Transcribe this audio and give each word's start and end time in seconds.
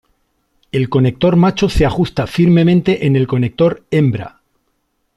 El 0.71 0.89
conector 0.89 1.35
macho 1.35 1.69
se 1.69 1.85
ajusta 1.85 2.25
firmemente 2.25 3.05
en 3.05 3.15
el 3.15 3.27
conector 3.27 3.83
hembra. 3.91 4.41